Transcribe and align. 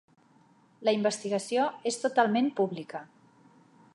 La 0.87 0.93
investigació 0.99 1.67
és 1.93 2.01
totalment 2.05 2.51
pública. 2.61 3.03